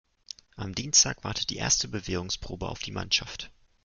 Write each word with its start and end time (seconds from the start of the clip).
Am 0.55 0.73
Dienstag 0.73 1.23
wartet 1.23 1.51
die 1.51 1.57
erste 1.57 1.87
Bewährungsprobe 1.87 2.67
auf 2.69 2.79
die 2.79 2.89
Mannschaft. 2.89 3.51